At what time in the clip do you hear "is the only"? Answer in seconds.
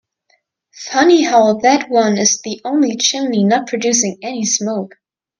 2.17-2.95